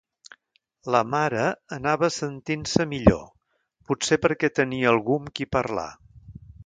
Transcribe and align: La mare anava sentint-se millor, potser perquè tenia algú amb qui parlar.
La 0.93 1.01
mare 1.09 1.43
anava 1.77 2.09
sentint-se 2.15 2.87
millor, 2.95 3.21
potser 3.91 4.19
perquè 4.25 4.51
tenia 4.61 4.91
algú 4.97 5.19
amb 5.23 5.33
qui 5.41 5.49
parlar. 5.59 5.89